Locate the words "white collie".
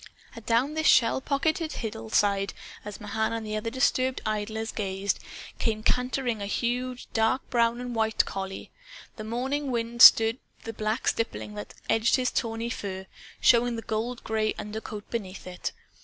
7.93-8.71